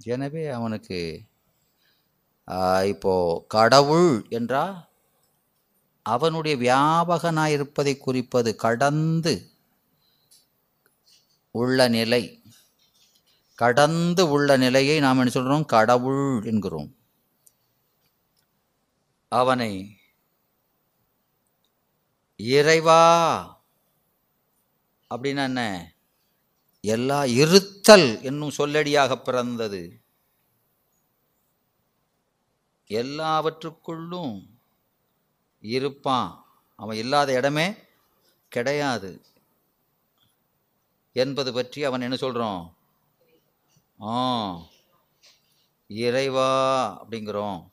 [0.00, 0.98] எனவே அவனுக்கு
[2.48, 3.14] இப்போது இப்போ
[3.48, 4.76] கடவுள் என்றால்
[6.06, 9.34] அவனுடைய வியாபகனாக இருப்பதை குறிப்பது கடந்து
[11.54, 12.22] உள்ள நிலை.
[13.58, 16.90] கடந்து உள்ள நிலையை நாம் என்ன சொல்கிறோம் கடவுள் என்கிறோம்.
[19.32, 19.70] அவனை
[22.40, 23.00] இறைவா!
[25.10, 25.62] அப்படின்னா என்ன?
[26.80, 30.00] எல்லா இருத்தல் என்னும் சொல்லடியாக பிறந்தது.
[32.88, 34.46] எல்லாவற்றுக்குள்ளும்
[35.60, 36.44] இருப்பான்.
[36.76, 37.74] அவன் இல்லாத இடமே
[38.48, 39.22] கிடையாது
[41.12, 42.76] என்பது பற்றி அவன் என்ன சொல்கிறோம்
[44.02, 44.58] ஆ
[45.88, 46.50] இறைவா
[47.04, 47.68] அப்படிங்கிறோம்.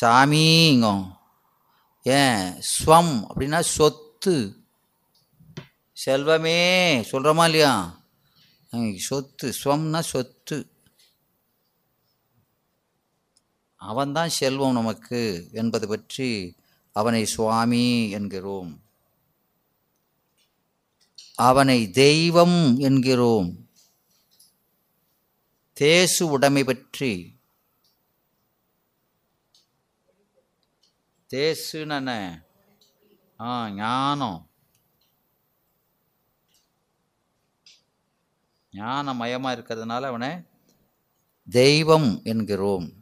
[0.00, 1.16] சாமிங்கோ
[2.02, 2.62] ஏன்?
[2.62, 4.57] ஸ்வம் அப்படின்னா சொத்து.
[6.06, 6.58] செல்வமே
[7.12, 8.02] சொல்கிறோமா இல்லையா?
[8.96, 10.70] சொத்து ஸ்வம்னா சொத்து.
[13.76, 16.56] அவன்தான் செல்வம் நமக்கு என்பது பற்றி
[16.92, 18.82] அவனை சுவாமி என்கிறோம்.
[21.34, 23.68] அவனை தெய்வம் என்கிறோம்.
[25.72, 27.40] தேசு உடைமை பற்றி.
[31.34, 32.42] தேசுன்னு என்ன?
[33.40, 34.47] ஆ ஞானம்.
[38.72, 40.30] ஞானமயமாக இருக்கிறதுனால அவனை
[41.50, 42.92] தெய்வம் என்கிறோம்.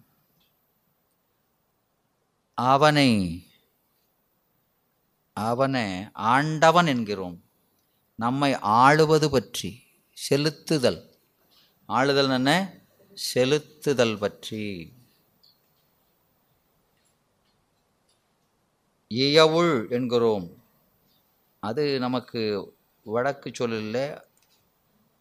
[2.54, 3.40] அவனை
[5.32, 7.44] அவனை ஆண்டவன் என்கிறோம்.
[8.14, 9.82] நம்மை ஆளுவது பற்றி
[10.30, 11.14] செலுத்துதல்.
[11.86, 12.80] ஆளுதல் என்ன?
[13.34, 14.92] செலுத்துதல் பற்றி.
[19.08, 20.62] இயவுள் என்கிறோம்.
[21.58, 24.25] அது நமக்கு வடக்கு சொல்லில்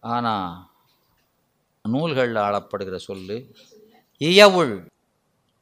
[0.06, 0.72] ஆனால்
[1.81, 3.56] நூல்களில் ஆளப்படுகிற சொல்லு
[4.22, 4.88] இயவுள்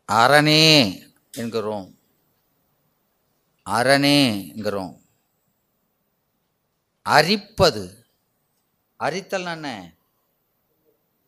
[0.07, 0.65] அரணே
[1.31, 1.87] என்கிறோம்.
[3.65, 4.95] அரணேங்கிறோம்
[7.01, 7.83] அரிப்பது
[8.99, 9.93] அரித்தல் என்ன?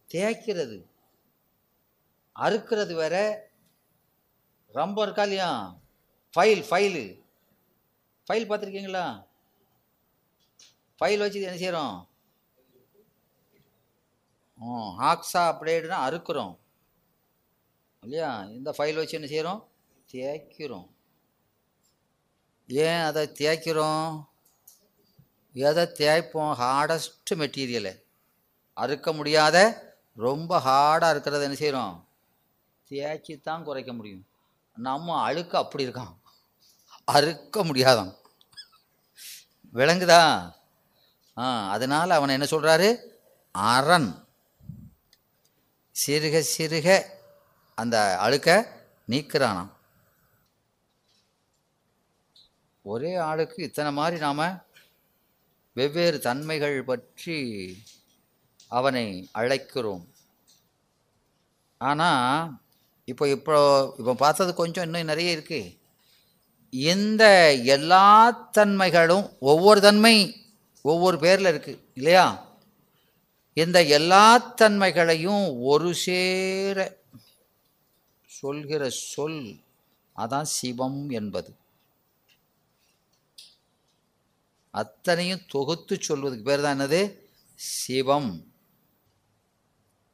[0.09, 0.77] தேய்க்கிறது.
[2.39, 3.15] அறுக்கிறது வேற.
[4.71, 5.75] ரொம்ப இருக்கா இல்லையா?
[6.37, 7.05] File file.
[8.27, 9.05] ஃபைல் பார்த்துருக்கீங்களா?
[10.99, 11.95] ஃபைல் வச்சு என்ன செய்கிறோம்
[14.99, 16.57] ஹாக்ஸா அப்டேட்னா அறுக்கிறோம்.
[18.03, 18.43] இல்லையா?
[18.43, 19.61] இந்த ஃபைல் வச்சு என்ன செய்கிறோம்
[20.13, 20.87] தேய்க்கிறோம்.
[22.69, 24.27] ஏன் அதை தேய்க்கிறோம்?
[25.55, 26.53] எதை தேய்ப்போம்?
[26.61, 27.93] ஹார்டஸ்ட் மெட்டீரியலை
[28.73, 29.57] அறுக்க முடியாத
[30.13, 31.95] ரொம்ப ஹார்டாக இருக்கிறத என்ன செய்கிறோம்
[32.91, 34.25] தேய்ச்சி தான் குறைக்க முடியும்.
[34.77, 36.13] நம்ம அழுக்கு அப்படி இருக்கான்
[37.03, 38.13] அறுக்க முடியாதான்
[39.73, 40.21] விளங்குதா?
[41.37, 42.89] ஆ அதனால் அவனை என்ன சொல்கிறாரு
[43.55, 44.24] அரண்
[45.95, 46.87] சிறுக சிறுக
[47.81, 47.95] அந்த
[48.25, 48.49] அழுக்க
[49.11, 49.71] நீக்கிறானாம்.
[52.91, 54.61] ஒரே ஆளுக்கு இத்தனை மாதிரி நாம்
[55.77, 57.37] வெவ்வேறு தன்மைகள் பற்றி
[58.77, 59.05] அவனை
[59.39, 60.03] அழைக்கிறோம்.
[61.77, 62.51] ஆனால்
[63.11, 63.55] இப்போ இப்போ
[63.99, 65.61] இப்போ பார்த்தது கொஞ்சம் இன்னும் நிறைய இருக்கு.
[66.73, 67.23] இந்த
[67.75, 68.05] எல்லா
[68.57, 70.15] தன்மைகளும் ஒவ்வொரு தன்மை
[70.91, 72.25] ஒவ்வொரு பேரில் இருக்குது இல்லையா?
[73.57, 74.25] இந்த எல்லா
[74.59, 76.77] தன்மைகளையும் ஒரு சேர
[78.29, 79.43] சொல்கிற சொல்
[80.15, 81.51] அதான் சிவம் என்பது.
[84.73, 87.01] அத்தனையும் தொகுத்து சொல்வதுக்கு பேர் தான் என்னது?
[87.59, 88.31] சிவம்.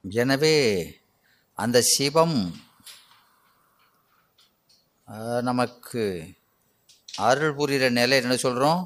[0.04, 0.58] எனவே
[1.58, 2.38] அந்த சிவம்
[5.50, 6.04] நமக்கு
[7.28, 8.82] அருள் புரிகிற நிலை என்ன சொல்கிறோம்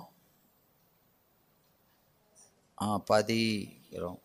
[3.10, 4.22] பதிகிறோம்.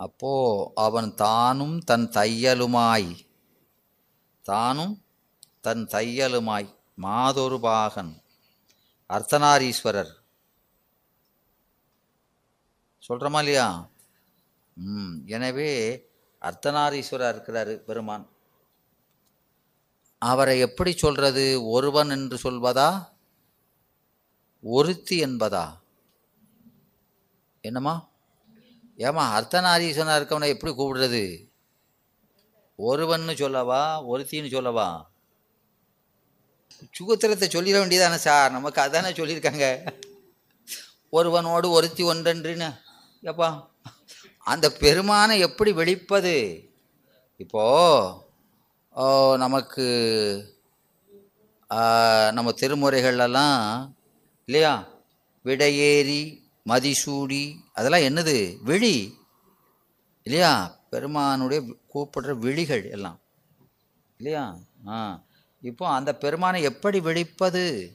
[0.00, 0.32] அப்போ
[0.74, 3.08] அவன் தானும் தன் தையலுமாய்
[4.44, 5.04] தானும்
[5.60, 8.12] தன் தையலுமாய் மாதொரு பாகன்
[9.10, 10.12] அர்த்தநாரீஸ்வரர்.
[13.08, 13.90] சொல்கிறோமா இல்லையா?
[14.76, 15.70] ம் எனவே
[16.42, 18.24] அர்த்தநாரீஸ்வரர் இருக்கிறாரு பெருமான்.
[20.18, 22.90] அவரை எப்படி சொல்கிறது ஒருவன் என்று சொல்வதா?
[24.64, 25.66] ஒருத்தி என்பதா?
[27.64, 28.09] என்னம்மா?
[29.00, 31.22] ஏமா அர்த்தநாரீஸ்வரனா இருக்கவனை எப்படி கூப்பிடுறது?
[32.78, 33.80] ஒருவன்னு சொல்லவா
[34.10, 34.88] ஒருத்தின்னு சொல்லவா?
[36.96, 38.54] சுகத்திரத்தை சொல்லிட வேண்டியதானே சார்?
[38.56, 39.66] நமக்கு அதானே சொல்லியிருக்காங்க.
[41.12, 42.68] ஒருவனோடு ஒருத்தி ஒன்றன்றுன்னு.
[43.30, 43.48] எப்பா
[44.46, 46.36] அந்த பெருமானை எப்படி வெளிப்பது
[47.40, 47.64] இப்போ
[48.96, 49.04] ஓ,
[49.42, 49.84] நமக்கு
[52.36, 53.58] நம்ம திருமுறைகள்லாம்
[54.48, 54.72] இல்லையா?
[55.44, 56.22] விடையேறி
[56.68, 58.62] மதிசூடி அதெல்லாம் என்னது?
[58.62, 59.18] விழி.
[60.22, 60.78] இல்லையா?
[60.90, 63.20] பெருமானுடைய கூப்பிடுற விழிகள் எல்லாம்.
[64.16, 64.56] இல்லையா?
[64.88, 65.22] ஆ.
[65.60, 67.92] இப்போ அந்த பெருமானை எப்படி விழிப்பது?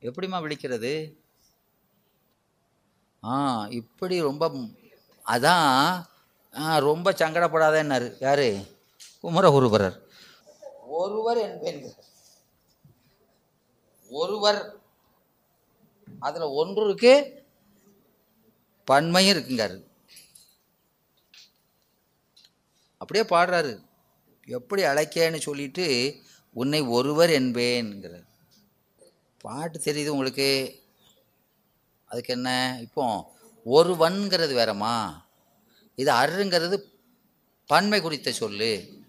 [0.00, 1.16] எப்படிம்மா விழிக்கிறது?
[3.24, 4.48] ஆ இப்படி ரொம்ப
[5.26, 6.04] அதான்
[6.78, 8.16] ரொம்ப சங்கடப்படாதேன்னாரு.
[8.20, 8.78] யாரு?
[9.22, 10.00] குமரகுருபரர்.
[10.86, 11.94] ஒருவர் என்பேன்.
[14.10, 14.77] ஒருவர்
[16.20, 17.44] அதில் ஒன்று இருக்கு.
[18.84, 19.86] பன்மையும் இருக்குங்காரு.
[22.98, 23.86] அப்படியே பாடுறாரு.
[24.46, 26.16] எப்படி அழைக்கேன்னு சொல்லிட்டு
[26.52, 28.26] உன்னை ஒருவர் என்பேன்ங்கிறார்.
[29.38, 30.80] பாட்டு தெரியுது உங்களுக்கு.
[32.04, 32.78] அதுக்கு என்ன?
[32.80, 33.34] இப்போ
[33.66, 35.22] ஒருவன்கிறது வேறம்மா.
[35.94, 36.82] இது அருங்கிறது
[37.66, 39.00] பன்மை குறித்த சொல்லு.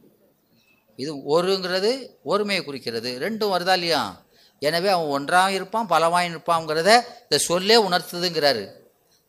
[0.95, 3.19] இது ஒருங்கிறது ஒருமையை குறிக்கிறது.
[3.19, 4.25] ரெண்டும் வருதா இல்லையா?
[4.67, 6.89] எனவே அவன் ஒன்றாக இருப்பான் பலவாய் இருப்பாங்கிறத
[7.25, 8.63] இந்த சொல்லே உணர்த்துதுங்கிறாரு.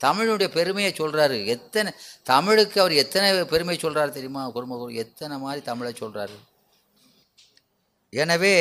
[0.01, 1.91] தமிழுடைய பெருமையை சொல்கிறாரு எத்தனை
[2.31, 4.93] தமிழுக்கு அவர் எத்தனை பெருமை சொல்கிறாரு தெரியுமா குருமகுரு?
[5.05, 6.37] எத்தனை மாதிரி தமிழை சொல்கிறாரு
[8.13, 8.55] எனவே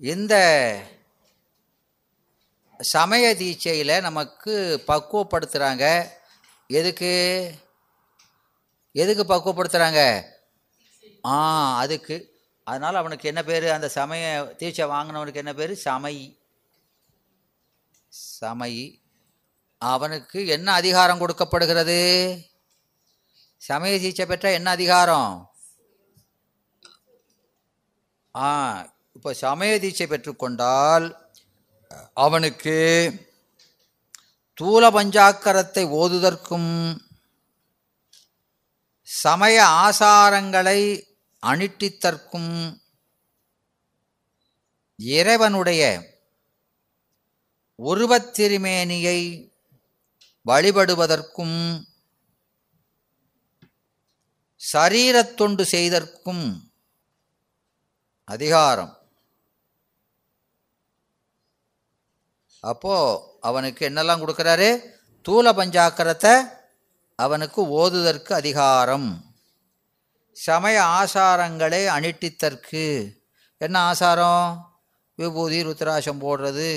[0.00, 0.34] இந்த
[2.80, 4.54] சமய தீட்சையில் நமக்கு
[4.90, 5.84] பக்குவப்படுத்துகிறாங்க
[6.70, 7.12] எதுக்கு?
[8.94, 10.02] எதுக்கு பக்குவப்படுத்துகிறாங்க
[11.32, 11.36] ஆ
[11.82, 12.16] அதுக்கு.
[12.68, 13.66] அதனால் அவனுக்கு என்ன பேர்?
[13.70, 14.24] அந்த சமய
[14.58, 15.72] தீட்சை வாங்கினவனுக்கு என்ன பேர்?
[15.84, 16.16] சமை.
[18.40, 18.72] சமை.
[19.82, 22.00] அவனுக்கு என்ன அதிகாரம் கொடுக்கப்படுகிறது?
[23.62, 25.32] சமய தீட்சை பெற்ற என்ன அதிகாரம்?
[28.34, 28.48] ஆ
[29.12, 31.06] இப்போ சமய தீட்சை பெற்றுக்கொண்டால்
[32.14, 32.76] அவனுக்கு
[34.58, 36.70] தூல பஞ்சாக்கரத்தை ஓதுதற்கும்
[39.08, 40.80] சமய ஆசாரங்களை
[41.46, 42.80] அணிட்டித்தற்கும்
[44.96, 46.02] இறைவனுடைய
[47.78, 49.50] உருவத்திருமேனியை
[50.46, 51.86] வழிபடுவதற்கும்
[54.72, 56.72] சரீரத்தொண்டு செய்தற்கும்
[58.24, 58.98] அதிகாரம்.
[62.60, 62.94] அப்போ
[63.40, 64.96] அவனுக்கு என்னெல்லாம் கொடுக்குறாரு?
[65.28, 66.62] தூல பஞ்சாக்கரத்தை
[67.16, 69.27] அவனுக்கு ஓதுதற்கு அதிகாரம்.
[70.44, 72.84] சமய ஆசாரங்களை அணிட்டித்தற்கு.
[73.60, 74.46] என்ன ஆசாரம்?
[75.14, 76.68] விபூதி ருத்ராசம் போடுறது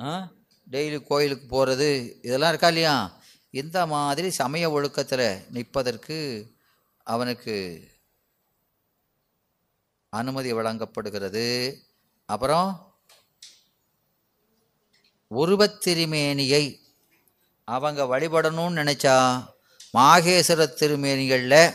[0.00, 0.28] ஆ?
[0.70, 2.96] டெய்லி கோயிலுக்கு போகிறது இதெல்லாம் இருக்கா இல்லையா?
[3.50, 6.18] இந்த மாதிரி சமய ஒழுக்கத்தில் நிற்பதற்கு
[7.06, 7.56] அவனுக்கு
[10.12, 11.46] அனுமதி வழங்கப்படுகிறது.
[12.28, 12.68] அப்புறம்
[15.30, 16.64] உருவத்திருமேனியை
[17.64, 19.16] அவங்க வழிபடணும்னு நினச்சா
[19.96, 21.74] மாகேஸ்வர திருமேனிகளில்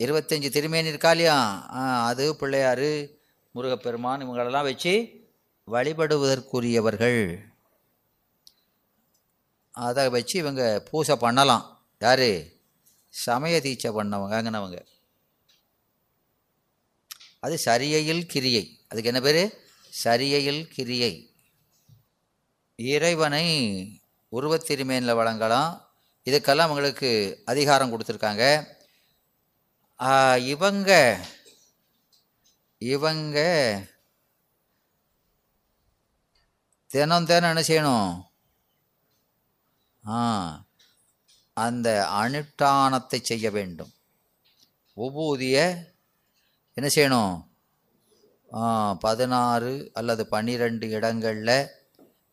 [0.00, 1.36] இருபத்தஞ்சி திருமேனி இருக்கா இல்லையா
[1.72, 2.88] ஆ, அது பிள்ளையார்
[3.54, 4.92] முருகப்பெருமான் இவங்களெல்லாம் வச்சு
[5.68, 7.20] வழிபடுவதற்குரியவர்கள்.
[9.74, 11.86] அதை வச்சு இவங்க பூசை பண்ணலாம்.
[12.00, 12.28] யார்?
[13.14, 14.78] சமய தீட்சை பண்ணவங்கங்கினவங்க
[17.40, 18.80] அது சரியையில் கிரியை.
[18.88, 19.42] அதுக்கு என்ன பேர்?
[20.04, 21.12] சரியையில் கிரியை.
[22.78, 23.46] இறைவனை
[24.32, 25.72] உருவத்திருமேனில் வழங்கலாம்.
[26.26, 28.44] இதுக்கெல்லாம் அவங்களுக்கு அதிகாரம் கொடுத்துருக்காங்க.
[29.98, 30.90] இவங்க
[32.78, 33.38] இவங்க
[36.86, 38.10] தினம் தினம் என்ன செய்யணும்?
[40.04, 40.18] ஆ
[41.52, 41.88] அந்த
[42.22, 43.92] அனுஷ்டானத்தை செய்ய வேண்டும்.
[44.96, 45.56] உபூதிய
[46.76, 47.34] என்ன செய்யணும்?
[49.06, 51.70] பதினாறு அல்லது பன்னிரெண்டு இடங்களில்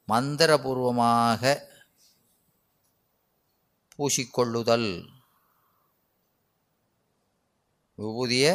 [0.08, 1.54] மந்திரபூர்வமாக
[3.96, 4.92] பூசிக்கொள்ளுதல்.
[8.02, 8.52] விபூதியை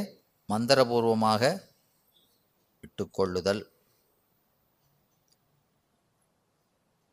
[0.48, 1.42] மந்திரபூர்வமாக
[2.84, 3.62] இட்டுக்கொள்ளுதல்.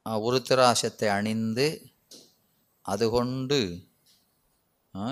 [0.05, 1.67] உருத்திராசத்தை அணிந்து
[2.85, 3.59] அது கொண்டு
[4.95, 5.03] ஆ,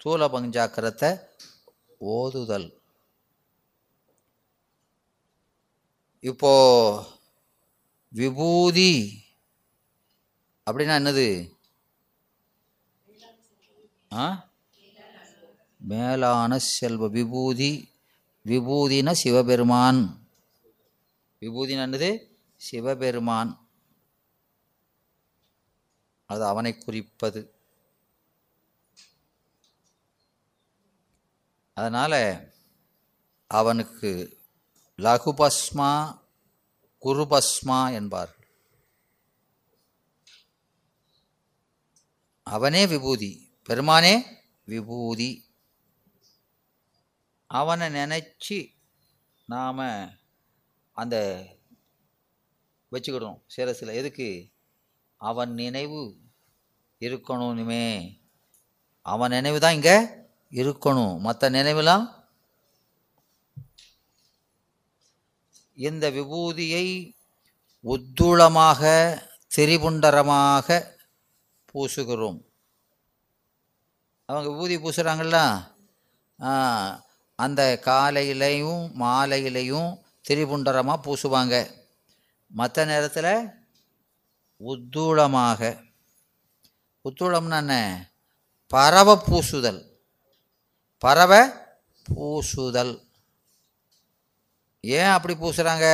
[0.00, 1.10] தூல பஞ்சாக்கரத்தை
[2.00, 2.66] ஓதுதல்.
[6.24, 6.50] இப்போ
[8.12, 8.90] விபூதி
[10.66, 11.26] அப்படின்னா என்னது?
[14.12, 14.26] ஆ?
[15.86, 17.92] மேலான செல்வ விபூதி
[18.44, 20.28] விபூதின சிவபெருமான்.
[21.40, 23.68] விபூதினது சிவபெருமான்.
[26.26, 27.54] அது அவனை குறிப்பது.
[31.74, 32.52] அதனால்
[33.46, 34.38] அவனுக்கு
[34.96, 36.20] லகுபஸ்மா
[37.02, 38.34] குருபஸ்மா என்பார்
[42.42, 44.22] அவனே விபூதி பெருமானே
[44.64, 45.43] விபூதி.
[47.58, 48.58] அவனை நினச்சி
[49.52, 49.82] நாம்
[50.96, 51.16] அந்த
[52.92, 53.98] வச்சுக்கிடுவோம் சிரசில்.
[54.00, 54.28] எதுக்கு?
[55.20, 56.02] அவன் நினைவு
[57.06, 57.86] இருக்கணும்னுமே
[59.12, 59.96] அவன் நினைவு தான் இங்கே
[60.60, 61.14] இருக்கணும்.
[61.26, 62.04] மற்ற நினைவுலாம்
[65.86, 66.86] இந்த விபூதியை
[67.84, 68.82] உத்துளமாக
[69.56, 70.68] திரிபுண்டரமாக
[71.70, 72.38] பூசுகிறோம்.
[74.28, 75.46] அவங்க விபூதி பூசுகிறாங்களா
[77.34, 81.70] அந்த காலையிலையும் மாலையிலையும் திரிபுண்டரமாக பூசுவாங்க.
[82.46, 83.50] மற்ற நேரத்தில்
[84.60, 85.90] உத்தூளமாக.
[87.04, 87.74] உத்தூளம்னா என்ன?
[88.66, 89.80] பறவை பூசுதல்.
[90.98, 91.40] பறவை
[92.14, 93.02] பூசுதல்.
[94.80, 95.86] ஏன் அப்படி பூசுகிறாங்க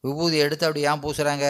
[0.00, 1.46] விபூதி எடுத்து அப்படி ஏன் பூசுகிறாங்க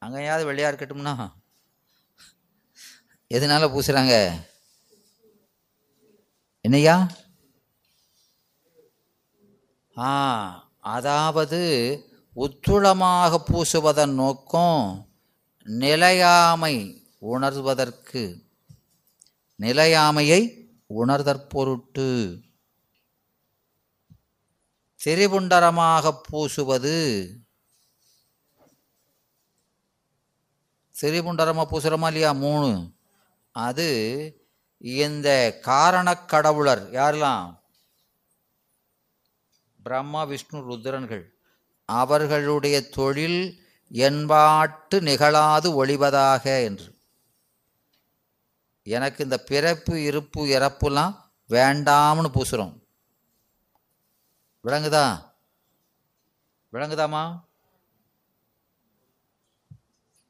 [0.00, 1.37] அங்கேயாவது வெள்ளையாக இருக்கட்டும்னா.
[3.34, 4.32] எதனால பூசுகிறாங்க
[6.60, 7.10] என்னையா
[9.96, 10.10] ஆ
[10.80, 11.60] அதாவது
[12.36, 15.08] உத்துளமாக பூசுவதன் நோக்கம்
[15.62, 18.42] நிலையாமை உணர்வதற்கு.
[19.58, 22.40] நிலையாமையை உணர்தற்பொருட்டு.
[25.04, 26.96] திரிபுண்டரமாக பூசுவது.
[31.00, 32.32] திரிபுண்டரமாக பூசுகிறோமா இல்லையா?
[32.32, 32.97] மூணு.
[33.58, 34.46] அது
[34.78, 37.60] இந்த காரணக் கடவுளர் யாரெல்லாம்?
[39.82, 41.28] பிரம்மா விஷ்ணு ருத்ரன்கள்.
[41.84, 46.98] அவர்களுடைய தொழில் என்பாட்டு நிகழாது ஒளிவதாக என்று.
[48.82, 51.14] எனக்கு இந்த பிறப்பு இருப்பு இறப்புலாம்
[51.48, 52.80] வேண்டாம்னு பூசுகிறோம்
[54.64, 55.32] விளங்குதா?
[56.72, 57.40] விளங்குதாம்மா?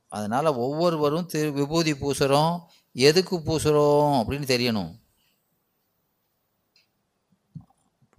[0.09, 2.61] அதனால் ஒவ்வொருவரும் திரு விபூதி பூசுகிறோம்
[3.07, 4.93] எதுக்கு பூசுகிறோம் அப்படின்னு தெரியணும்.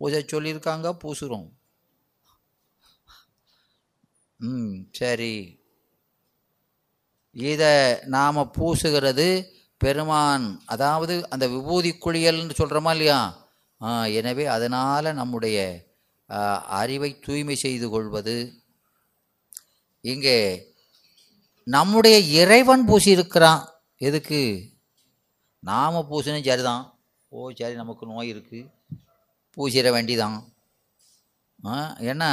[0.02, 1.48] பூஜை சொல்லியிருக்காங்க பூசுகிறோம்
[4.40, 5.36] ம் சரி.
[7.36, 7.74] இதை
[8.16, 9.28] நாம் பூசுகிறது
[9.82, 13.20] பெருமான் அதாவது அந்த விபூதி குளியல்னு சொல்கிறோமா இல்லையா?
[14.20, 15.58] எனவே அதனால் நம்முடைய
[16.80, 18.38] அறிவை தூய்மை செய்து கொள்வது.
[20.04, 20.38] இங்கே
[21.68, 23.64] நம்முடைய இறைவன் பூசியிருக்கிறான்.
[24.08, 24.42] எதுக்கு?
[25.70, 26.84] நாம் சரி சரிதான்.
[27.36, 28.68] ஓ சரி நமக்கு நோய் இருக்குது
[29.56, 30.38] பூசிட வேண்டிதான்.
[32.10, 32.30] ஏன்னா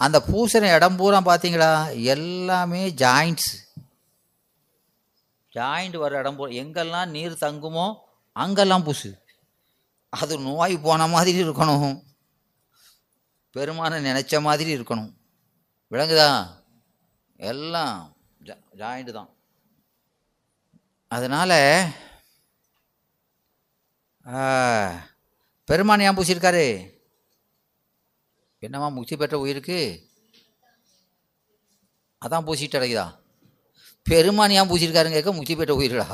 [0.00, 1.70] அந்த பூசுகிற இடம் பூரா பார்த்தீங்களா
[2.14, 3.52] எல்லாமே ஜாயிண்ட்ஸ்
[5.56, 6.50] ஜாயிண்ட் வர இடம் பூரா.
[6.62, 7.86] எங்கெல்லாம் நீர் தங்குமோ
[8.36, 9.10] அங்கெல்லாம் பூசு.
[10.08, 11.94] அது நோய் போன மாதிரி இருக்கணும்.
[13.54, 15.10] பெருமான நினச்ச மாதிரி இருக்கணும்.
[15.90, 16.28] விளங்குதா
[17.50, 17.96] எல்லாம்
[18.82, 19.30] ஜாயிண்ட் தான்.
[21.16, 21.58] அதனால்
[25.68, 26.66] பெருமான் ஏன் பூசியிருக்காரு?
[28.62, 29.78] என்னம்மா முக்தி பெற்ற உயிருக்கு?
[32.22, 33.06] அதான் பூசிட்டு அடைக்குதா?
[34.06, 36.08] பெருமான் ஏன் பூசியிருக்காருங்க கேட்க முக்தி பெற்ற உயிர்களா?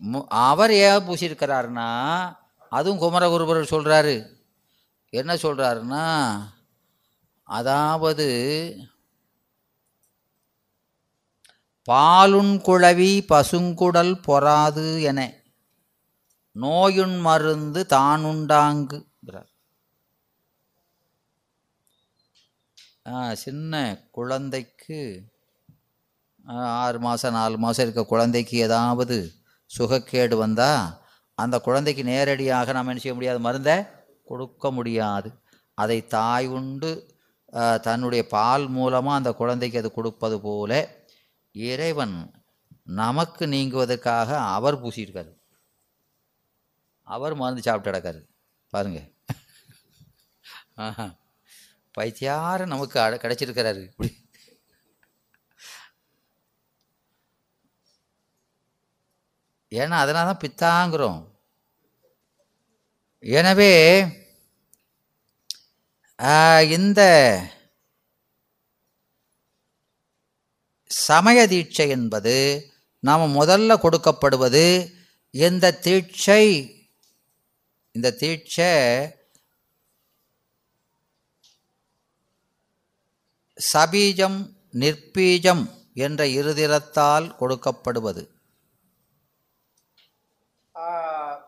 [0.00, 1.88] மு- அவர் ஏன் பூசியிருக்கிறாருன்னா
[2.72, 4.16] அதுவும் குமரகுருபரர் சொல்கிறாரு
[5.12, 6.04] என்ன சொல்கிறாருன்னா
[7.48, 8.26] அதாவது
[11.88, 15.20] பாலுண்குழவி பசுங்குடல் பொறாது என
[16.56, 18.98] நோயுண் மருந்து தானுண்டாங்கு
[23.08, 23.72] ஆ, சின்ன
[24.10, 24.98] குழந்தைக்கு
[26.76, 29.16] ஆறு மாதம் நாலு மாதம் இருக்க குழந்தைக்கு ஏதாவது
[29.70, 30.86] சுகக்கேடு வந்தால்
[31.38, 33.38] அந்த குழந்தைக்கு நேரடியாக நாம் என்ன செய்ய முடியாது?
[33.38, 33.76] மருந்தை
[34.26, 35.28] கொடுக்க முடியாது.
[35.78, 36.90] அதை தாய் உண்டு
[37.82, 40.70] தன்னுடைய பால் மூலமாக அந்த குழந்தைக்கு அது கொடுப்பது போல
[41.56, 42.44] இறைவன்
[42.84, 45.38] நமக்கு நீங்குவதற்காக அவர் பூசியிருக்காரு.
[47.02, 48.28] அவர் மருந்து சாப்பிட்டு கிடக்காரு.
[48.68, 49.08] பாருங்க.
[50.74, 51.14] ஆஹா.
[51.98, 53.82] பைத்தியார நமக்கு அட- கிடச்சிருக்கிறாரு.
[53.82, 54.28] இப்படி.
[59.70, 61.34] ஏன்னா அதனால தான் பித்தாங்கிறோம்.
[63.18, 64.02] எனவே
[66.70, 67.40] இந்த
[71.04, 72.36] சமய தீட்சை என்பது
[73.02, 74.66] நாம் முதல்ல கொடுக்கப்படுவது
[75.34, 76.44] இந்த தீட்சை?
[77.94, 78.70] இந்த தீட்சை
[83.58, 84.38] சபீஜம்
[84.82, 85.64] நிற்பீஜம்
[86.06, 88.22] என்ற இருதிரத்தால் கொடுக்கப்படுவது.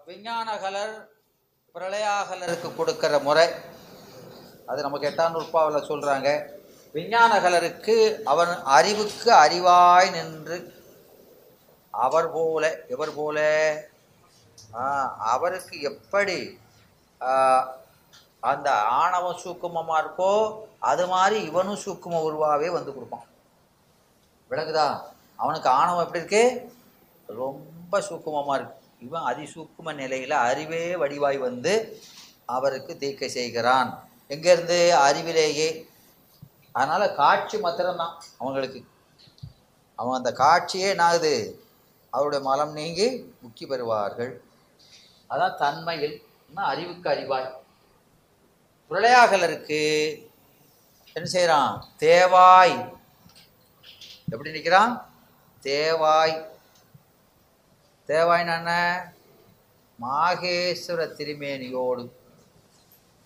[0.09, 0.95] விஞ்ஞானகலர்
[1.75, 3.49] பிரளயாகலருக்கு கொடுக்கிற முறை
[4.71, 6.28] அது நமக்கு எட்டாம் நூற்பாவில் சொல்கிறாங்க
[6.95, 7.97] விஞ்ஞானகலருக்கு
[8.33, 10.59] அவன் அறிவுக்கு அறிவாய் நின்று
[11.95, 12.64] அவர் போல
[12.95, 13.38] எவர் போல?
[15.35, 16.38] அவருக்கு எப்படி
[18.50, 18.68] அந்த
[19.00, 20.33] ஆணவம் சூக்குமமாக இருக்கோ
[20.90, 23.26] அது மாதிரி இவனும் சூக்கும உருவாவே வந்து கொடுப்பான்.
[24.50, 24.88] விளங்குதா
[25.42, 26.45] அவனுக்கு ஆணவம் எப்படி இருக்கு?
[27.42, 28.76] ரொம்ப சூக்குமமாக இருக்கு.
[29.07, 31.75] இவன் அதிசூக்கும நிலையில் அறிவே வடிவாய் வந்து
[32.57, 33.90] அவருக்கு தீர்க்க செய்கிறான்.
[34.35, 34.78] எங்கேருந்து?
[35.07, 35.68] அறிவிலேயே
[36.79, 38.81] அதனால் காட்சி மாத்திரம்தான் அவங்களுக்கு.
[39.95, 41.35] அவன் அந்த காட்சியே என்னாகுது?
[42.11, 43.07] அவருடைய மலம் நீங்கி
[43.43, 44.33] முக்கி பெறுவார்கள்.
[45.31, 46.15] அதான் தன்மையில்
[46.55, 47.53] அறிவுக்கு அறிவாய்?
[48.91, 49.81] பிரளையாகலருக்கு
[51.13, 52.77] என்ன செய்கிறான் தேவாய்.
[54.29, 54.95] எப்படி நிற்கிறான்?
[55.61, 56.37] தேவாய்.
[58.07, 58.73] தேவாய்னா என்ன?
[60.01, 62.05] மாகேஸ்வர திருமேனியோடு.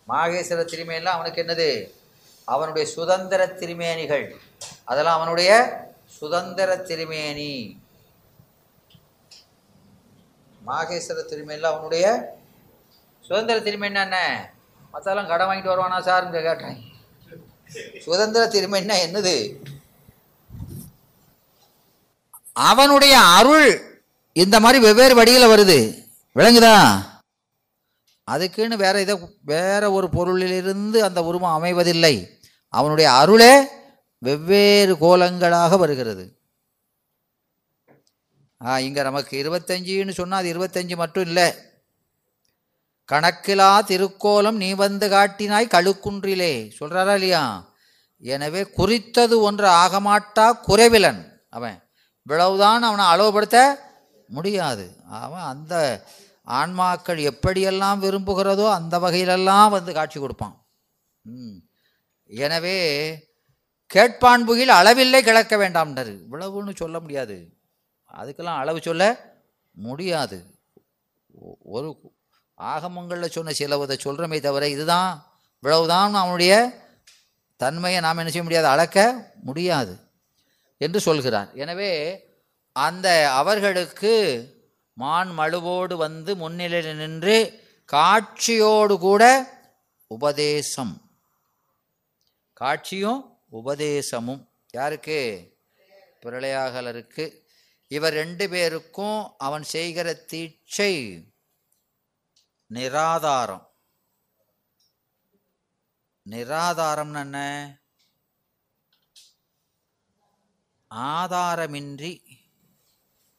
[0.09, 1.71] மாகேஸ்வர திருமேனிலாம் அவனுக்கு என்னது?
[2.53, 4.27] அவனுடைய சுதந்திர திருமேனிகள்.
[4.85, 5.51] அதெல்லாம் அவனுடைய
[6.19, 7.53] சுதந்திர திருமேனி.
[10.67, 12.05] மாகேஸ்வர திருமேனியில் அவனுடைய
[13.21, 14.19] சுதந்திர திருமேனா என்ன?
[14.93, 16.79] மற்றெல்லாம் கடன் வாங்கிட்டு வருவானா சார்னு கேட்டேன்.
[18.01, 19.37] சுதந்திர திருமேனா என்னது?
[22.53, 23.69] அவனுடைய அருள்
[24.33, 25.79] இந்த மாதிரி வெவ்வேறு வடிகளில் வருது.
[26.35, 26.77] விளங்குதா?
[28.25, 32.41] அதுக்குன்னு வேற இதை வேற ஒரு பொருளிலிருந்து அந்த உருவம் அமைவதில்லை.
[32.75, 33.55] அவனுடைய அருளே
[34.19, 36.41] வெவ்வேறு கோலங்களாக வருகிறது.
[38.61, 41.55] ஆ இங்கே நமக்கு இருபத்தஞ்சுன்னு சொன்னால் அது இருபத்தஞ்சு மட்டும் இல்லை.
[43.09, 46.73] கணக்கிலா திருக்கோலம் நீ வந்து காட்டினாய் கழுக்குன்றிலே.
[46.81, 47.71] சொல்கிறாரா இல்லையா?
[48.19, 51.43] எனவே குறித்தது ஒன்று ஆகமாட்டா குறைவிலன்.
[51.51, 51.79] அவன்
[52.27, 53.59] இவ்வளவுதான் அவனை அளவுபடுத்த
[54.29, 54.97] முடியாது.
[55.09, 55.75] அவன் அந்த
[56.49, 60.67] ஆன்மாக்கள் எப்படியெல்லாம் விரும்புகிறதோ அந்த வகையிலெல்லாம் வந்து காட்சி கொடுப்பான்.
[61.25, 61.59] ம்.
[62.33, 62.79] எனவே
[63.91, 66.13] கேட்பான்புகில் அளவில்லை கிளக்க வேண்டாம்னர்.
[66.23, 67.37] இவ்வளவுன்னு சொல்ல முடியாது.
[68.21, 69.03] அதுக்கெல்லாம் அளவு சொல்ல
[69.77, 70.39] முடியாது.
[71.75, 71.89] ஒரு
[72.59, 75.13] ஆகமங்களில் சொன்ன சிலவதை சொல்கிறோமே தவிர இதுதான்
[75.57, 76.55] இவ்வளவுதான் அவனுடைய
[77.61, 78.99] தன்மையை நாம் என்ன செய்ய முடியாது அளக்க
[79.49, 79.95] முடியாது
[80.81, 81.93] என்று சொல்கிறார் எனவே
[82.77, 83.09] அந்த
[83.41, 84.13] அவர்களுக்கு
[84.97, 87.37] மான் மழுவோடு வந்து முன்னிலையில் நின்று
[87.85, 89.23] காட்சியோடு கூட
[90.07, 90.93] உபதேசம்.
[92.63, 94.49] காட்சியும் உபதேசமும்.
[94.73, 95.21] யாருக்கு?
[96.23, 97.47] பிரளயாகலருக்கு.
[97.89, 101.23] இவர் ரெண்டு பேருக்கும் அவன் செய்கிற தீட்சை
[102.75, 103.67] நிராதாரம்.
[106.31, 107.39] நிராதாரம்னு என்ன?
[110.95, 112.25] ஆதாரமின்றி.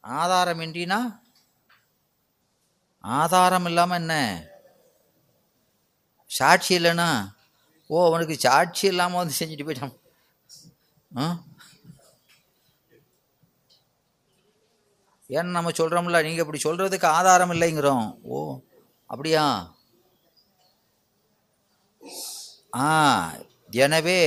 [0.04, 1.20] ஆதாரமின்றினா?
[3.00, 4.44] ஆதாரம் இல்லாமல் என்ன?
[6.26, 7.42] சாட்சி இல்லைன்னா?
[7.90, 9.96] ஓ அவனுக்கு சாட்சி இல்லாமல் வந்து செஞ்சுட்டு போயிட்டான்.
[11.12, 11.26] ஆ?
[15.30, 18.20] ஏன்னு நம்ம சொல்கிறோம்ல நீங்கள் இப்படி சொல்கிறதுக்கு ஆதாரம் இல்லைங்கிறோம்.
[18.24, 18.58] ஓ
[19.10, 19.44] அப்படியா?
[22.76, 22.90] ஆ
[23.70, 24.20] எனவே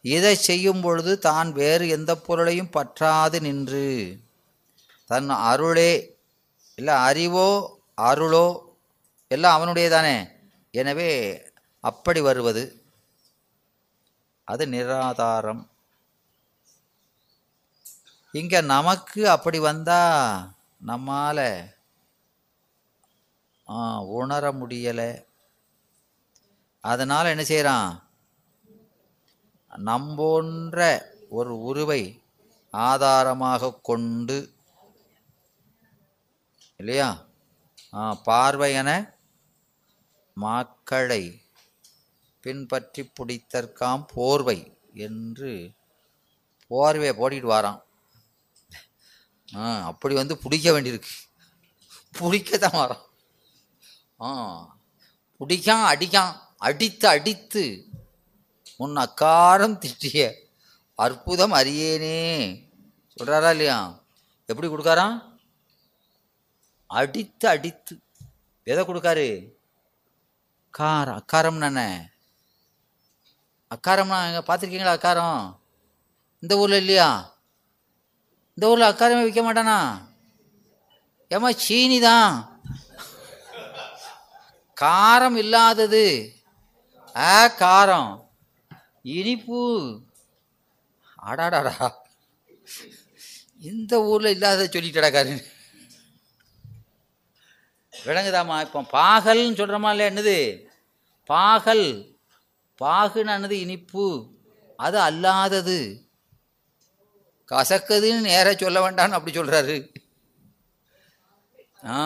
[0.00, 3.88] இதை செய்யும் பொழுது தான் வேறு எந்த பொருளையும் பற்றாது நின்று.
[5.10, 5.92] தன் அருளே
[6.78, 7.48] இல்லை அறிவோ
[7.98, 8.46] அருளோ
[9.30, 10.16] எல்லாம் அவனுடைய தானே
[10.74, 11.10] எனவே
[11.84, 12.62] அப்படி வருவது.
[14.50, 15.62] அது நிராதாரம்.
[18.34, 20.02] இங்கே நமக்கு அப்படி வந்தா
[20.80, 21.46] நம்மால்
[24.18, 25.10] உணர முடியலை.
[26.84, 27.90] அதனால் என்ன செய்கிறான்
[29.70, 30.78] நம்போன்ற
[31.30, 32.02] ஒரு உருவை
[32.74, 34.38] ஆதாரமாக கொண்டு
[36.80, 37.08] இல்லையா?
[37.94, 38.90] ஆ, பார்வையென
[40.36, 41.22] மாக்களை
[42.40, 45.72] பின்பற்றி பிடித்தற்காம் போர்வை என்று
[46.70, 47.82] போர்வையை போட்டிட்டு வாரான்.
[49.56, 51.12] ஆ அப்படி வந்து பிடிக்க வேண்டியிருக்கு.
[52.18, 53.02] பிடிக்கத்தான் வரான்.
[54.20, 54.30] ஆ
[55.38, 57.84] பிடிக்கான் அடிக்கான் அடித்து அடித்து.
[58.76, 60.32] உன் அக்காரம் திட்டிய
[60.94, 62.68] அற்புதம் அறியேனே.
[63.16, 64.02] சொல்கிறாரா இல்லையா?
[64.46, 65.38] எப்படி கொடுக்காராம்?
[66.86, 68.00] அடித்து அடித்து.
[68.62, 69.52] எதை கொடுக்காரு?
[70.70, 72.08] கார் அக்காரம் நானே
[73.70, 75.58] அக்காரம்னா எங்கே பார்த்துருக்கீங்களா அக்காரம்?
[76.40, 77.38] இந்த ஊரில் இல்லையா?
[78.54, 80.02] இந்த ஊரில் அக்காரமே விற்க மாட்டானா?
[81.30, 82.60] ஏமா சீனி தான்.
[84.76, 86.34] காரம் இல்லாதது.
[87.16, 88.30] ஆ காரம்.
[89.02, 89.62] இனிப்பு.
[91.22, 91.94] அடாடாடா.
[93.58, 95.44] இந்த ஊரில் இல்லாத சொல்லிட்டடாக்காரு
[98.06, 100.66] விளங்குதாம்மா இப்போ பாகல்னு சொல்கிறோமா இல்லையா என்னது?
[101.24, 102.09] பாகல்.
[102.80, 104.04] பாகுன்னு இனிப்பு
[104.78, 105.78] அது அல்லாதது.
[107.48, 109.76] கசக்குதுன்னு நேர சொல்ல வேண்டாம்னு அப்படி சொல்கிறாரு
[111.86, 111.98] ஆ.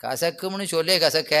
[0.00, 1.34] கசக்கும்னு சொல்லே கசக்க.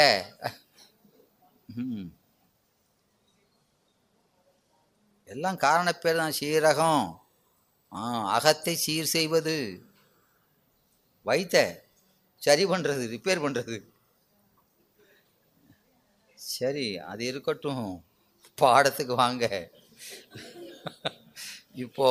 [5.28, 7.04] எல்லாம் காரணப்பேர் தான் சீரகம்.
[7.92, 8.00] ஆ
[8.36, 9.56] அகத்தை சீர் செய்வது.
[11.26, 11.56] வைத்த
[12.42, 13.76] சரி பண்ணுறது ரிப்பேர் பண்ணுறது
[16.54, 17.88] சரி அது இருக்கட்டும்.
[18.60, 19.44] பாடத்துக்கு வாங்க.
[21.84, 22.08] இப்போ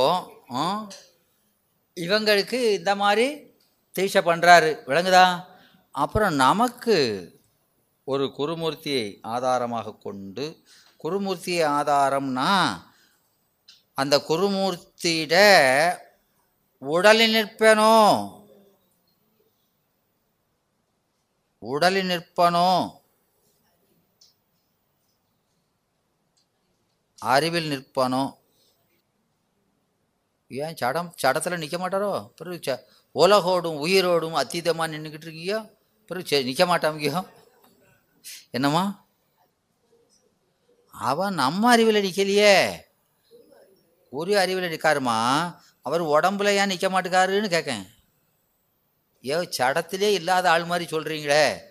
[2.05, 3.27] இவங்களுக்கு இந்த மாதிரி
[3.95, 5.25] தீஷை பண்ணுறாரு விளங்குதா?
[5.95, 6.97] அப்புறம் நமக்கு
[8.11, 10.45] ஒரு குருமூர்த்தியை ஆதாரமாக கொண்டு
[11.03, 12.51] குருமூர்த்தியை ஆதாரம்னா
[14.01, 15.35] அந்த குருமூர்த்தியிட
[16.81, 17.95] உடலில் நிற்பனோ?
[21.61, 22.69] உடலில் நிற்பனோ?
[27.21, 28.37] அறிவில் நிற்பனோ?
[30.47, 32.31] ஏன் சடம் சடத்தில் நிற்க மாட்டாரோ?
[32.35, 32.79] பிறகு ச
[33.15, 35.69] உலகோடும் உயிரோடும் அத்தீதமாக நின்றுக்கிட்டு இருக்கியோ?
[36.05, 37.25] பிறகு சே நிற்க மாட்டாமிக்கியோ
[38.51, 39.07] என்னம்மா?
[40.93, 42.81] அவன் நம்ம அறிவில் நிற்கலையே
[44.09, 45.17] ஒரு அறிவில் நிற்காருமா
[45.81, 47.85] அவர் உடம்புல ஏன் நிற்க மாட்டேக்காருன்னு கேட்கேன்
[49.27, 51.69] ஏ சடத்திலே இல்லாத ஆள் மாதிரி சொல்கிறீங்களே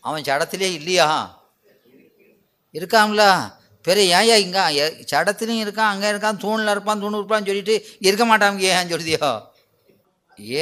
[0.00, 1.38] அவன் சடத்திலே இல்லையா?
[2.74, 3.56] இருக்காம்ல.
[3.88, 4.64] பெரிய ஏன் ஏன் இங்கே
[5.12, 7.76] சடத்துலையும் இருக்கான் அங்கே இருக்கான் தூணில் இருப்பான் தூணு இருப்பான்னு சொல்லிட்டு
[8.08, 9.30] இருக்க மாட்டாங்க ஏன் சொல்லுதியோ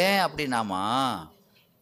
[0.03, 0.83] ஏன் அப்படின்னாமா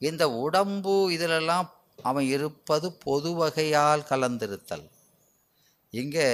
[0.03, 1.67] இந்த உடம்பு இதிலெல்லாம்
[2.09, 4.85] அவன் இருப்பது பொது வகையால் கலந்திருத்தல்.
[5.93, 6.27] இங்கே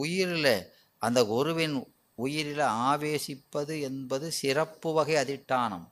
[0.00, 0.54] உயிரில்
[1.02, 1.76] அந்த குருவின்
[2.18, 5.86] உயிரில் ஆவேசிப்பது என்பது சிறப்பு வகை அதிட்டானம்.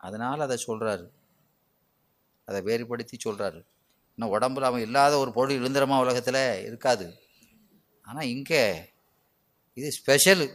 [0.00, 1.06] அதனால் அதை சொல்கிறாரு
[2.48, 3.60] அதை வேறுபடுத்தி சொல்கிறாரு
[4.18, 6.64] இன்னும் உடம்புல அவன் இல்லாத ஒரு பொருள் இருந்துரமா உலகத்தில்?
[6.68, 7.04] இருக்காது.
[8.06, 8.62] ஆனால் இங்கே
[9.76, 10.46] இது ஸ்பெஷலு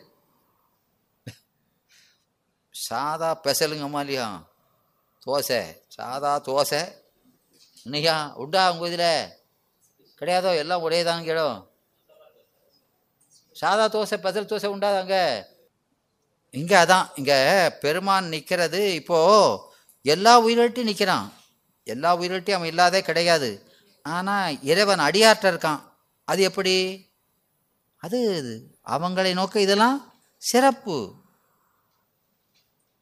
[2.75, 4.25] சாதா பெசலுங்கம்மா இல்லையா
[5.25, 5.59] தோசை.
[5.87, 6.81] சாதா தோசை.
[7.85, 9.31] இன்னையா உண்டா உங்கள் இதில்?
[10.21, 10.51] கிடையாதோ?
[10.63, 11.59] எல்லாம் ஒரே தான் கேடும்
[13.55, 15.15] சாதா தோசை பெசல் தோசை உண்டாதாங்க?
[16.53, 17.07] இங்கே அதான்.
[17.15, 17.39] இங்கே
[17.83, 19.59] பெருமான் நிற்கிறது இப்போது
[20.05, 21.27] எல்லா உயிரிட்டையும் நிற்கிறான்
[21.83, 23.49] எல்லா உயிரிட்டையும் அவன் இல்லாதே கிடையாது.
[24.03, 25.81] ஆனால் இறைவன் அடியாற்ற இருக்கான்.
[26.27, 26.75] அது எப்படி?
[27.97, 28.19] அது
[28.87, 30.97] அவங்களை நோக்க இதெல்லாம் சிறப்பு.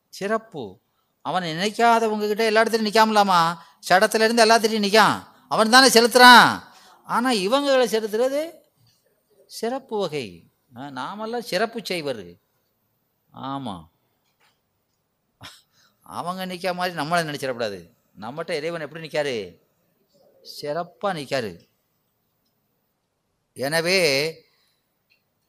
[0.10, 0.64] சிறப்பு.
[1.22, 3.40] அவன் நினைக்காதவங்ககிட்ட எல்லா இடத்துலையும் நிற்காமலாமா
[3.90, 6.62] சடத்துல இருந்து நிற்கான் அவன் தானே செலுத்துகிறான்
[7.06, 8.42] ஆனால் இவங்களை செலுத்துறது
[9.46, 10.26] சிறப்பு வகை.
[10.72, 12.26] நாமெல்லாம் சிறப்பு செய்வர்.
[13.32, 13.86] ஆமாம்
[16.02, 17.80] அவங்க நிற்க மாதிரி நம்மளை நினச்சிடக்கூடாது.
[18.16, 19.36] நம்மகிட்ட இறைவன் எப்படி நிற்காரு
[20.44, 21.52] சிறப்பாக நிற்காரு
[23.58, 24.00] எனவே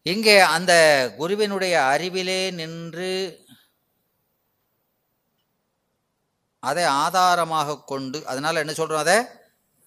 [0.02, 0.72] இங்கே அந்த
[1.16, 3.12] குருவினுடைய அறிவிலே நின்று
[6.62, 9.16] அதை ஆதாரமாக கொண்டு அதனால் என்ன சொல்கிறோம் அதை?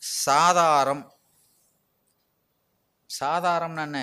[0.01, 1.03] சாதாரம்.
[3.09, 3.99] சாதாரம்னா என்ன?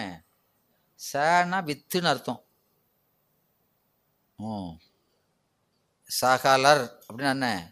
[1.01, 2.41] சேனா வித்துன்னு அர்த்தம்.
[4.39, 4.51] ஓ.
[6.11, 7.72] சகலர் அப்படின்னு என்ன?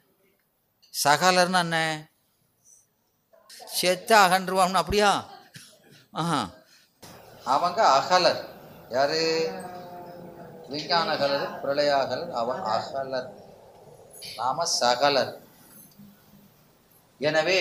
[0.94, 2.08] சகலர்னு என்ன
[3.64, 5.28] செத்த அகன்றுவான்னு அப்படியா?
[6.10, 6.48] ஆஹா.
[7.44, 8.48] அவங்க அகலர்.
[8.90, 9.50] யாரு?
[10.68, 13.30] விஞ்ஞான அகலர் பிரளய அவன் அகலர்.
[14.36, 15.40] நாம சகலர்.
[17.18, 17.60] எனவே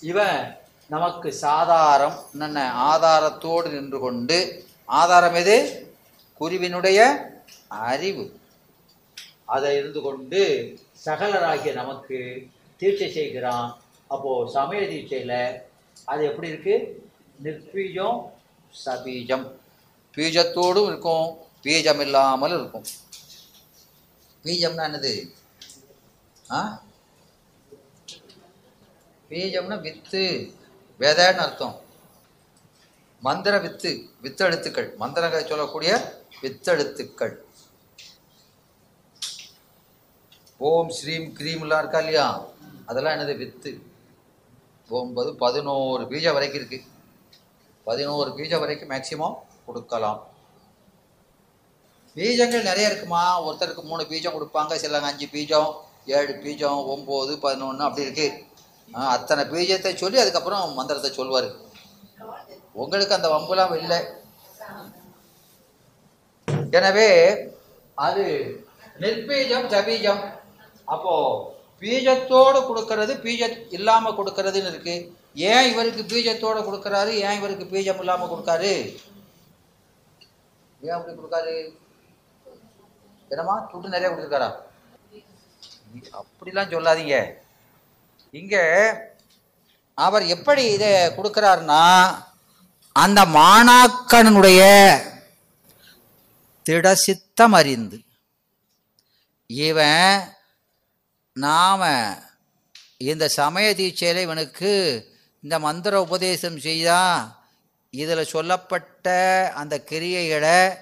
[0.00, 0.58] இவன்
[0.88, 5.56] நமக்கு சாதாரம் என்ன ஆதாரத்தோடு நின்று கொண்டு ஆதாரம் எது?
[6.34, 7.00] குருவினுடைய
[7.68, 8.40] அறிவு.
[9.44, 10.42] அதை இருந்து கொண்டு
[11.04, 12.46] சகலராகிய நமக்கு
[12.78, 13.82] தீட்சை செய்கிறான்.
[14.06, 15.62] அப்போது சமய தீட்சையில்
[16.04, 17.02] அது எப்படி இருக்கு?
[17.42, 18.30] நிற்பீஜம்
[18.84, 19.50] சபீஜம்.
[20.16, 22.84] பீஜத்தோடும் இருக்கும் பீஜம் இல்லாமல் இருக்கும்.
[24.44, 25.34] பீஜம்னா என்னது?
[26.50, 26.82] ஆ?
[29.30, 30.52] பீஜம்னா வித்து
[31.00, 31.80] விதைன்னு அர்த்தம்.
[33.20, 34.96] மந்திர வித்து வித்தெழுத்துக்கள்.
[34.96, 37.34] மந்திர சொல்லக்கூடிய வித்தெழுத்துக்கள்.
[40.66, 42.24] ஓம் ஸ்ரீம் கிரீம்லாம் இருக்கா இல்லையா?
[42.88, 43.70] அதெல்லாம் என்னது வித்து.
[44.88, 46.78] ஒன்பது பதினோரு பீஜம் வரைக்கும் இருக்கு.
[47.88, 50.18] பதினோரு பீஜா வரைக்கும் மேக்சிமம் கொடுக்கலாம்.
[52.16, 53.22] பீஜங்கள் நிறைய இருக்குமா?
[53.46, 54.78] ஒருத்தருக்கு மூணு பீஜம் கொடுப்பாங்க.
[54.84, 55.70] சிலங்க அஞ்சு பீஜம்
[56.16, 58.28] ஏழு பீஜம் ஒம்பது பதினொன்று அப்படி இருக்கு.
[59.16, 61.48] அத்தனை பீஜத்தை சொல்லி அதுக்கப்புறம் மந்திரத்தை சொல்வார்.
[62.82, 64.00] உங்களுக்கு அந்த வம்புலாம் இல்லை.
[66.80, 67.08] எனவே
[67.94, 68.24] அது
[69.04, 70.22] நிர்பீஜம் ஜபீஜம்
[70.94, 71.14] அப்போ
[71.80, 73.42] பீஜத்தோடு கொடுக்கறது பீஜ
[73.76, 74.94] இல்லாம கொடுக்கறதுன்னு இருக்கு.
[75.50, 77.12] ஏன் இவருக்கு பீஜத்தோட கொடுக்கறாரு?
[77.26, 78.72] ஏன் இவருக்கு பீஜம் இல்லாம கொடுக்காரு?
[80.86, 81.54] ஏன் அப்படி கொடுக்காரு?
[83.32, 84.50] என்னமா துட்டு நிறைய கொடுத்துருக்காரா?
[86.20, 87.18] அப்படிலாம் சொல்லாதீங்க.
[88.40, 88.56] இங்க
[90.06, 91.84] அவர் எப்படி இதை கொடுக்கிறாருன்னா
[93.02, 94.62] அந்த மாணாக்கனுடைய
[96.66, 97.98] திடசித்தம் அறிந்து
[99.68, 100.12] இவன்
[101.38, 102.18] நாம்
[102.96, 104.72] இந்த சமய தீட்சையில் இவனுக்கு
[105.42, 107.36] இந்த மந்திர உபதேசம் செய்தால்
[107.90, 109.06] இதில் சொல்லப்பட்ட
[109.54, 110.76] அந்த கிரியைகளை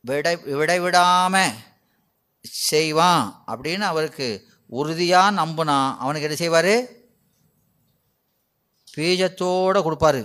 [0.00, 1.52] விடை விடைவிடாமல்
[2.40, 6.74] செய்வான் அப்படின்னு அவருக்கு உறுதியாக நம்புனான் அவனுக்கு என்ன செய்வார்?
[8.96, 10.22] பீஜத்தோடு கொடுப்பாரு.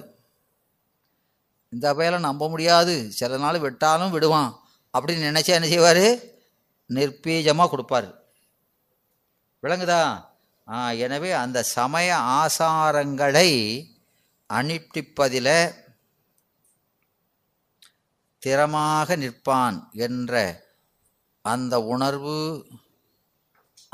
[1.69, 3.11] இந்த பையலை நம்ப முடியாது.
[3.11, 4.59] சில நாள் விட்டாலும் விடுவான்.
[4.97, 6.05] அப்படின்னு நினச்சா என்ன செய்வார்?
[6.89, 8.19] நிர்பீஜமாக கொடுப்பாரு.
[9.63, 10.03] விளங்குதா?
[11.05, 13.49] எனவே அந்த சமய ஆசாரங்களை
[14.49, 15.55] அனுஷ்டிப்பதில்
[18.43, 20.33] திறமாக நிற்பான் என்ற
[21.45, 22.37] அந்த உணர்வு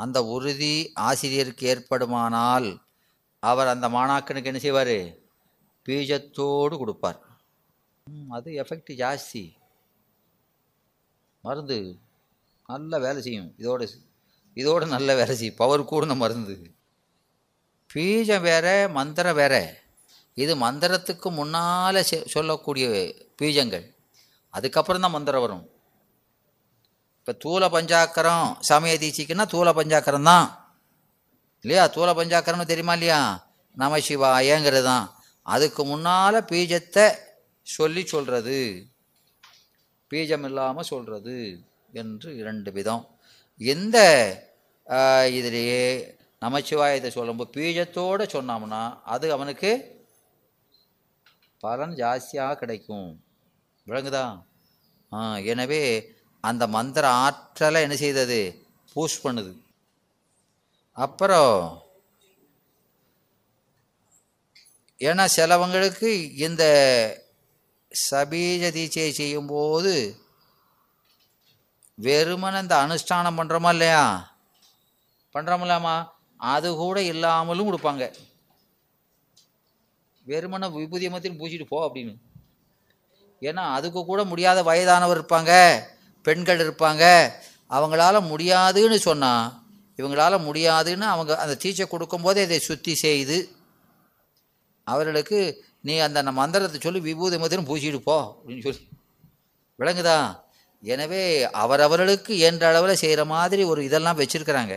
[0.02, 0.74] அந்த உறுதி
[1.08, 2.68] ஆசிரியருக்கு ஏற்படுமானால்
[3.42, 4.96] அவர் அந்த மாணாக்கனுக்கு என்ன செய்வார்?
[5.86, 7.20] பீஜத்தோடு கொடுப்பார்.
[8.36, 9.44] அது எஃபெக்ட் ஜாஸ்தி.
[11.46, 11.78] மருந்து
[12.72, 13.50] நல்ல வேலை செய்யும்.
[13.62, 13.82] இதோட
[14.60, 16.54] இதோட நல்ல வேலை செய்யும் பவர் கூடின மருந்து.
[17.94, 18.66] பீஜம் வேற
[18.98, 19.54] மந்திரம் வேற.
[20.34, 22.00] இது மந்திரத்துக்கு முன்னால்
[22.34, 22.86] சொல்லக்கூடிய
[23.42, 23.86] பீஜங்கள்.
[24.54, 25.64] அதுக்கப்புறம் தான் மந்திரம் வரும்.
[27.18, 30.46] இப்போ தூல பஞ்சாக்கரம் சமய தீட்சிக்குன்னா தூல பஞ்சாக்கரம் தான்.
[31.60, 31.84] இல்லையா?
[31.88, 33.20] தூல பஞ்சாக்கரம்னு தெரியுமா இல்லையா?
[33.76, 35.06] நம சிவாயங்கிறது தான்.
[35.42, 37.06] அதுக்கு முன்னால் பீஜத்தை
[37.62, 38.58] சொல்லி சொல்கிறது
[40.10, 41.36] பீஜம் இல்லாமல் சொல்கிறது
[41.92, 43.04] என்று இரண்டு விதம்.
[43.60, 43.98] எந்த
[45.38, 45.82] இதிலேயே
[46.42, 48.82] நமச்சிவாயத்தை சொல்லும்போது பீஜத்தோடு சொன்னோம்னா
[49.14, 49.70] அது அவனுக்கு
[51.64, 53.08] பலன் ஜாஸ்தியாக கிடைக்கும்.
[53.86, 54.26] விளங்குதா?
[55.12, 55.18] ஆ
[55.52, 55.82] எனவே
[56.40, 58.40] அந்த மந்திர ஆற்றலை என்ன செய்தது?
[58.94, 59.52] பூஷ் பண்ணுது.
[60.92, 61.84] அப்புறம்
[65.00, 66.10] ஏன்னா சிலவங்களுக்கு
[66.46, 66.64] இந்த
[67.92, 69.92] சபீஜ தீட்சையை செய்யும்போது
[71.98, 74.02] வெறுமன இந்த அனுஷ்டானம் பண்ணுறோமா இல்லையா?
[75.34, 75.94] பண்ணுறோமில்லாமா
[76.36, 78.04] அது கூட இல்லாமலும் கொடுப்பாங்க.
[80.26, 82.14] வெறுமனை விபூதி மத்தியும் பூச்சிட்டு போ அப்படின்னு.
[83.42, 85.52] ஏன்னா அதுக்கு கூட முடியாத வயதானவர் இருப்பாங்க
[86.22, 87.04] பெண்கள் இருப்பாங்க.
[87.70, 89.66] அவங்களால முடியாதுன்னு சொன்னால்
[89.98, 93.38] இவங்களால முடியாதுன்னு அவங்க அந்த தீட்சை கொடுக்கும்போதே இதை சுத்தி செய்து
[94.84, 95.38] அவர்களுக்கு
[95.80, 98.82] நீ அந்த மந்திரத்தை சொல்லி விபூதி மத்தியும் பூச்சிட்டு போ அப்படின்னு சொல்லி.
[99.78, 100.18] விளங்குதா?
[100.82, 101.22] எனவே
[101.62, 104.74] அவரவர்களுக்கு என்ற அளவில் செய்கிற மாதிரி ஒரு இதெல்லாம் வச்சுருக்கிறாங்க.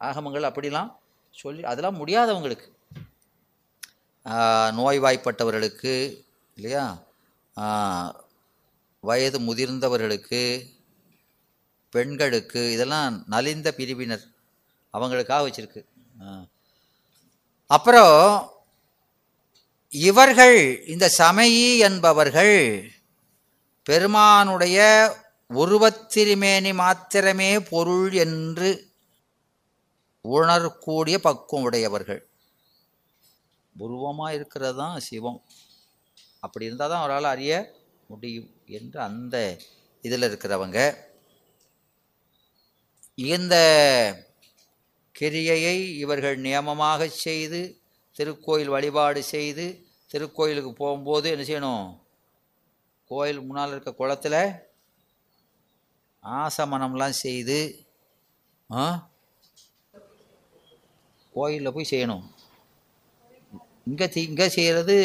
[0.00, 0.90] ஆகமங்கள் அப்படிலாம்
[1.34, 2.68] சொல்லி அதெல்லாம் முடியாதவங்களுக்கு.
[4.78, 5.94] நோய்வாய்ப்பட்டவர்களுக்கு
[6.58, 6.84] இல்லையா?
[9.04, 10.42] வயது முதிர்ந்தவர்களுக்கு
[11.92, 14.24] பெண்களுக்கு இதெல்லாம் நலிந்த பிரிவினர்
[14.94, 15.82] அவங்களுக்காக வச்சுருக்கு.
[17.70, 18.18] அப்புறம்
[19.92, 22.56] இவர்கள் இந்த சமயி என்பவர்கள்
[23.86, 24.78] பெருமானுடைய
[25.50, 28.70] உருவத்திருமேனி மாத்திரமே பொருள் என்று
[30.24, 32.22] உணரக்கூடிய பக்குவம் உடையவர்கள்.
[33.76, 35.40] உருவமாக இருக்கிறது தான் சிவம்.
[36.40, 37.52] அப்படி இருந்தால் தான் அவரால் அறிய
[38.08, 39.36] முடியும் என்று அந்த
[40.04, 40.78] இதில் இருக்கிறவங்க.
[43.18, 43.54] இந்த
[45.14, 47.60] கிரியையை இவர்கள் நியமமாக செய்து
[48.16, 49.66] திருக்கோயில் வழிபாடு செய்து
[50.10, 51.86] திருக்கோயிலுக்கு போகும்போது என்ன செய்யணும்?
[53.10, 54.40] கோயில் முன்னால் இருக்க குளத்தில்
[56.24, 57.58] ஆசமனம்லாம் செய்து
[58.70, 58.84] ஆ?
[61.36, 62.24] கோயிலில் போய் செய்யணும்.
[63.90, 64.96] இங்கே இங்கே செய்கிறது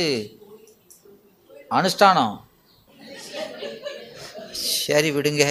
[1.77, 2.35] அனுஷ்டானம்.
[4.85, 5.43] சரி விடுங்க.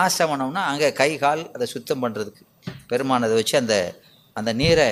[0.00, 2.42] ஆசமனம்னா அங்கே கை கால் அதை சுத்தம் பண்ணுறதுக்கு
[2.90, 3.76] பெருமானதை வச்சு அந்த
[4.38, 4.90] அந்த நீரை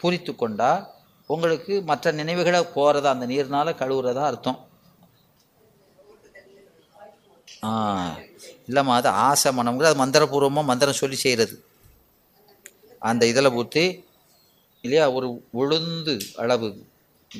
[0.00, 0.70] பூரித்து கொண்டா
[1.34, 4.58] உங்களுக்கு மற்ற நினைவுகளை போகிறதா அந்த நீர்னால் கழுவுறதா அர்த்தம்.
[7.66, 7.70] ஆ
[8.68, 11.56] இல்லைம்மா அது ஆசமணம்ங்கிறது அது மந்திரபூர்வமாக மந்திரம் சொல்லி செய்கிறது
[13.10, 13.84] அந்த இதில் ஊற்றி
[14.86, 15.10] இல்லையா?
[15.10, 16.68] ஒரு உளுந்து அளவு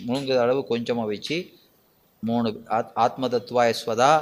[0.06, 1.36] முழுங்குற அளவு கொஞ்சமாக வச்சு
[2.20, 4.12] மூணு ஆத் ஆத்ம தத்துவாய ஸ்வதா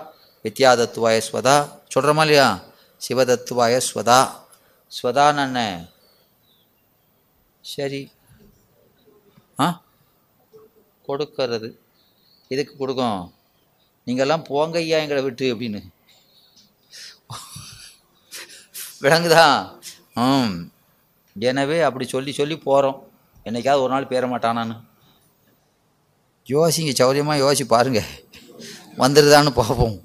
[0.45, 1.57] வித்யா தத்துவாய ஸ்வதா
[1.95, 2.65] சொல்கிறோமா இல்லையா?
[3.09, 4.21] சிவதத்துவாய ஸ்வதா.
[5.03, 5.61] ஸ்வதான்னு என்ன?
[7.61, 8.13] சரி.
[9.61, 9.83] ஆ?
[11.09, 11.77] கொடுக்கறது.
[12.49, 13.35] இதுக்கு கொடுக்கும்?
[14.07, 15.81] நீங்கள்லாம் போங்க ஐயா எங்களை விட்டு அப்படின்னு.
[19.01, 19.79] விளங்குதா?
[20.15, 20.73] ம்.
[21.41, 23.13] எனவே அப்படி சொல்லி சொல்லி போகிறோம்
[23.49, 24.77] என்னைக்காவது ஒரு நாள் பேர மாட்டானான்னு
[26.49, 28.11] யோசிங்க சௌரியமாக யோசி பாருங்கள்
[29.03, 29.97] வந்துடுதான்னு பார்ப்போம்.